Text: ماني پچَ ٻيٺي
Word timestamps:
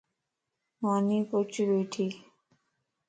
ماني 0.81 1.17
پچَ 1.29 1.53
ٻيٺي 1.69 2.07